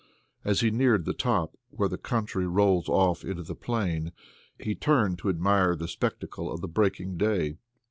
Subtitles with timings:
[0.43, 4.13] As he neared the top, where the country rolls off into the plain,
[4.59, 7.57] he turned to admire the spectacle of the breaking day.